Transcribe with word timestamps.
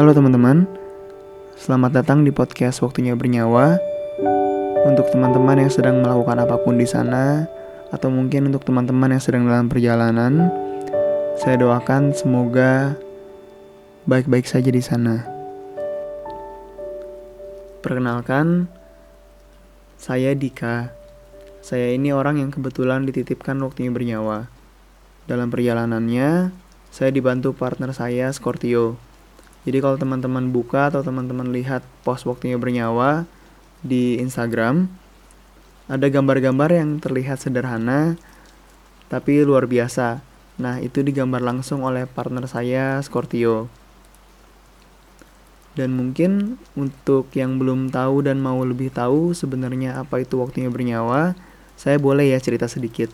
Halo 0.00 0.16
teman-teman, 0.16 0.64
selamat 1.60 2.00
datang 2.00 2.24
di 2.24 2.32
podcast 2.32 2.80
Waktunya 2.80 3.12
Bernyawa. 3.12 3.76
Untuk 4.88 5.12
teman-teman 5.12 5.60
yang 5.60 5.68
sedang 5.68 6.00
melakukan 6.00 6.40
apa 6.40 6.56
pun 6.56 6.80
di 6.80 6.88
sana, 6.88 7.44
atau 7.92 8.08
mungkin 8.08 8.48
untuk 8.48 8.64
teman-teman 8.64 9.12
yang 9.12 9.20
sedang 9.20 9.44
dalam 9.44 9.68
perjalanan, 9.68 10.48
saya 11.36 11.60
doakan 11.60 12.16
semoga 12.16 12.96
baik-baik 14.08 14.48
saja 14.48 14.72
di 14.72 14.80
sana. 14.80 15.20
Perkenalkan, 17.84 18.72
saya 20.00 20.32
Dika. 20.32 20.96
Saya 21.60 21.92
ini 21.92 22.08
orang 22.08 22.40
yang 22.40 22.48
kebetulan 22.48 23.04
dititipkan 23.04 23.60
waktunya 23.60 23.92
bernyawa. 23.92 24.48
Dalam 25.28 25.52
perjalanannya, 25.52 26.56
saya 26.88 27.12
dibantu 27.12 27.52
partner 27.52 27.92
saya 27.92 28.32
Scorpio. 28.32 29.09
Jadi 29.68 29.78
kalau 29.84 30.00
teman-teman 30.00 30.48
buka 30.48 30.88
atau 30.88 31.04
teman-teman 31.04 31.52
lihat 31.52 31.84
post 32.00 32.24
waktunya 32.24 32.56
bernyawa 32.56 33.28
di 33.84 34.16
Instagram, 34.16 34.88
ada 35.90 36.06
gambar-gambar 36.08 36.70
yang 36.72 36.96
terlihat 37.02 37.42
sederhana 37.42 38.16
tapi 39.10 39.42
luar 39.42 39.66
biasa. 39.66 40.22
Nah, 40.60 40.78
itu 40.78 41.02
digambar 41.02 41.42
langsung 41.42 41.82
oleh 41.82 42.06
partner 42.06 42.46
saya 42.46 43.02
Scorpio. 43.02 43.66
Dan 45.74 45.96
mungkin 45.96 46.60
untuk 46.78 47.32
yang 47.34 47.58
belum 47.58 47.90
tahu 47.90 48.26
dan 48.26 48.38
mau 48.38 48.60
lebih 48.62 48.94
tahu 48.94 49.32
sebenarnya 49.34 49.98
apa 49.98 50.22
itu 50.22 50.38
waktunya 50.38 50.70
bernyawa, 50.70 51.34
saya 51.74 51.96
boleh 51.98 52.30
ya 52.30 52.38
cerita 52.38 52.68
sedikit. 52.68 53.08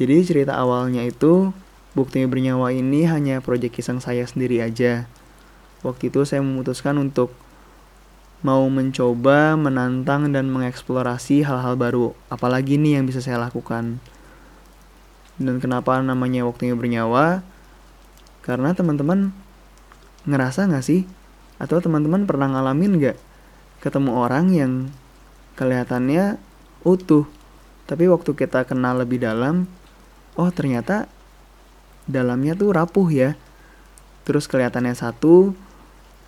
Jadi 0.00 0.24
cerita 0.24 0.56
awalnya 0.56 1.04
itu 1.04 1.52
Bukti 1.90 2.22
bernyawa 2.22 2.70
ini 2.70 3.02
hanya 3.10 3.42
proyek 3.42 3.74
kisah 3.74 3.98
saya 3.98 4.22
sendiri 4.22 4.62
aja. 4.62 5.10
Waktu 5.82 6.14
itu 6.14 6.22
saya 6.22 6.38
memutuskan 6.38 6.94
untuk 7.02 7.34
mau 8.46 8.62
mencoba, 8.70 9.58
menantang, 9.58 10.30
dan 10.30 10.48
mengeksplorasi 10.48 11.42
hal-hal 11.42 11.74
baru. 11.74 12.14
Apalagi 12.30 12.78
nih 12.78 13.00
yang 13.00 13.04
bisa 13.10 13.18
saya 13.18 13.42
lakukan. 13.42 13.98
Dan 15.40 15.56
kenapa 15.58 15.98
namanya 15.98 16.46
waktunya 16.46 16.78
bernyawa? 16.78 17.42
Karena 18.44 18.70
teman-teman 18.70 19.34
ngerasa 20.28 20.68
gak 20.70 20.84
sih? 20.84 21.10
Atau 21.58 21.82
teman-teman 21.82 22.24
pernah 22.24 22.48
ngalamin 22.54 23.00
gak? 23.00 23.18
Ketemu 23.82 24.10
orang 24.14 24.52
yang 24.52 24.72
kelihatannya 25.58 26.38
utuh. 26.86 27.26
Tapi 27.90 28.06
waktu 28.06 28.30
kita 28.36 28.62
kenal 28.62 29.02
lebih 29.02 29.20
dalam, 29.20 29.66
oh 30.38 30.48
ternyata 30.54 31.10
dalamnya 32.10 32.58
tuh 32.58 32.74
rapuh 32.74 33.08
ya. 33.08 33.38
Terus 34.26 34.50
kelihatannya 34.50 34.94
satu, 34.94 35.56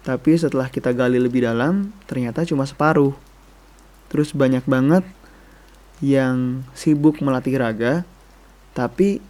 tapi 0.02 0.34
setelah 0.34 0.66
kita 0.66 0.90
gali 0.90 1.18
lebih 1.18 1.46
dalam, 1.46 1.94
ternyata 2.10 2.42
cuma 2.42 2.66
separuh. 2.66 3.14
Terus 4.10 4.34
banyak 4.34 4.66
banget 4.66 5.06
yang 6.02 6.66
sibuk 6.74 7.22
melatih 7.22 7.54
raga, 7.58 8.02
tapi 8.74 9.22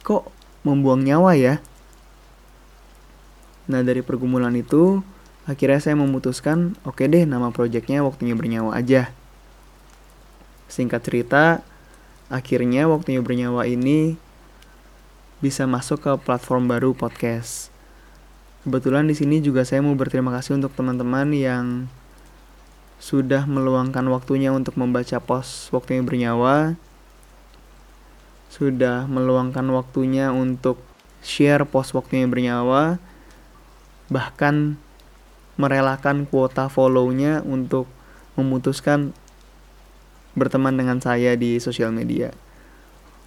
kok 0.00 0.32
membuang 0.64 1.04
nyawa 1.04 1.36
ya? 1.36 1.60
Nah 3.68 3.84
dari 3.84 4.00
pergumulan 4.00 4.54
itu, 4.56 5.04
akhirnya 5.44 5.82
saya 5.82 5.98
memutuskan, 6.00 6.78
oke 6.88 7.02
okay 7.02 7.10
deh 7.12 7.24
nama 7.28 7.52
proyeknya 7.52 8.00
waktunya 8.00 8.32
bernyawa 8.32 8.78
aja. 8.78 9.12
Singkat 10.72 11.00
cerita, 11.04 11.60
akhirnya 12.32 12.90
waktunya 12.90 13.20
bernyawa 13.22 13.68
ini 13.68 14.18
bisa 15.44 15.68
masuk 15.68 16.00
ke 16.00 16.12
platform 16.24 16.64
baru 16.64 16.96
podcast. 16.96 17.68
Kebetulan 18.64 19.04
di 19.04 19.14
sini 19.14 19.44
juga 19.44 19.62
saya 19.68 19.84
mau 19.84 19.92
berterima 19.92 20.32
kasih 20.32 20.56
untuk 20.56 20.72
teman-teman 20.72 21.28
yang 21.36 21.86
sudah 22.96 23.44
meluangkan 23.44 24.02
waktunya 24.08 24.50
untuk 24.50 24.80
membaca 24.80 25.20
post 25.20 25.68
waktunya 25.70 26.00
bernyawa, 26.00 26.80
sudah 28.48 29.04
meluangkan 29.04 29.68
waktunya 29.76 30.32
untuk 30.32 30.80
share 31.20 31.68
post 31.68 31.92
waktunya 31.92 32.24
bernyawa, 32.24 32.96
bahkan 34.08 34.80
merelakan 35.60 36.24
kuota 36.24 36.72
follow-nya 36.72 37.44
untuk 37.44 37.84
memutuskan 38.40 39.12
berteman 40.36 40.76
dengan 40.76 41.00
saya 41.00 41.36
di 41.36 41.60
sosial 41.60 41.92
media. 41.92 42.32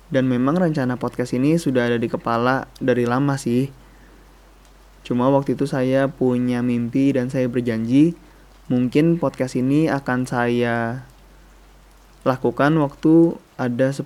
Dan 0.10 0.26
memang 0.26 0.58
rencana 0.58 0.98
podcast 0.98 1.38
ini 1.38 1.62
sudah 1.62 1.86
ada 1.86 1.98
di 2.02 2.10
kepala 2.10 2.66
dari 2.82 3.06
lama 3.06 3.38
sih. 3.38 3.70
Cuma 5.06 5.30
waktu 5.30 5.54
itu 5.54 5.70
saya 5.70 6.10
punya 6.10 6.66
mimpi 6.66 7.14
dan 7.14 7.30
saya 7.30 7.46
berjanji 7.46 8.18
mungkin 8.70 9.18
podcast 9.18 9.58
ini 9.58 9.90
akan 9.90 10.30
saya 10.30 11.06
lakukan 12.22 12.76
waktu 12.78 13.40
ada 13.60 13.92
10.000 13.92 14.06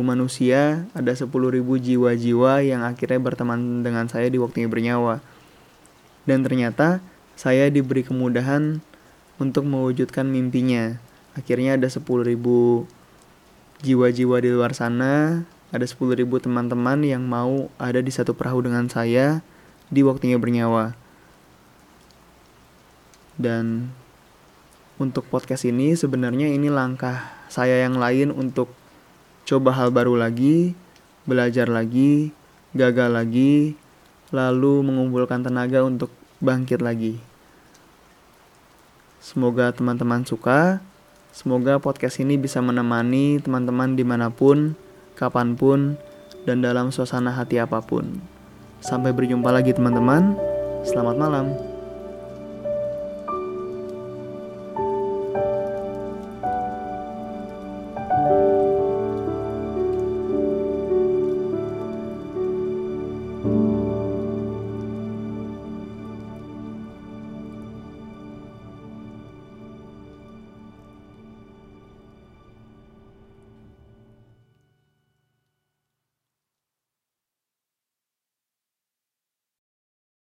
manusia, 0.00 0.86
ada 0.94 1.12
10.000 1.12 1.28
jiwa-jiwa 1.60 2.52
yang 2.64 2.86
akhirnya 2.86 3.20
berteman 3.20 3.82
dengan 3.82 4.06
saya 4.08 4.30
di 4.30 4.38
waktunya 4.38 4.70
bernyawa. 4.70 5.20
Dan 6.24 6.46
ternyata 6.46 7.02
saya 7.36 7.68
diberi 7.68 8.02
kemudahan 8.06 8.80
untuk 9.36 9.68
mewujudkan 9.68 10.24
mimpinya. 10.26 10.96
Akhirnya 11.36 11.76
ada 11.76 11.92
10.000 11.92 12.06
jiwa-jiwa 13.84 14.40
di 14.40 14.50
luar 14.52 14.72
sana, 14.72 15.44
ada 15.74 15.84
10.000 15.84 16.22
teman-teman 16.40 17.02
yang 17.02 17.26
mau 17.26 17.68
ada 17.76 17.98
di 18.00 18.08
satu 18.08 18.32
perahu 18.32 18.64
dengan 18.64 18.86
saya 18.88 19.42
di 19.92 20.00
waktunya 20.06 20.38
bernyawa. 20.40 20.96
Dan 23.36 23.92
untuk 24.96 25.28
podcast 25.28 25.68
ini 25.68 25.92
sebenarnya 25.92 26.48
ini 26.48 26.72
langkah 26.72 27.36
saya 27.52 27.84
yang 27.84 28.00
lain 28.00 28.32
untuk 28.32 28.72
coba 29.44 29.76
hal 29.76 29.92
baru 29.92 30.16
lagi, 30.16 30.72
belajar 31.28 31.68
lagi, 31.68 32.32
gagal 32.72 33.12
lagi, 33.12 33.76
lalu 34.32 34.80
mengumpulkan 34.80 35.44
tenaga 35.44 35.84
untuk 35.84 36.08
bangkit 36.40 36.80
lagi. 36.80 37.20
Semoga 39.20 39.74
teman-teman 39.74 40.24
suka. 40.24 40.80
Semoga 41.36 41.76
podcast 41.76 42.16
ini 42.16 42.40
bisa 42.40 42.64
menemani 42.64 43.36
teman-teman 43.44 43.92
di 43.92 44.00
mana 44.08 44.32
pun, 44.32 44.72
kapan 45.20 45.52
pun, 45.52 46.00
dan 46.48 46.64
dalam 46.64 46.88
suasana 46.88 47.28
hati 47.28 47.60
apa 47.60 47.84
pun. 47.84 48.24
Sampai 48.80 49.12
berjumpa 49.12 49.52
lagi 49.52 49.76
teman-teman. 49.76 50.32
Selamat 50.80 51.20
malam. 51.20 51.65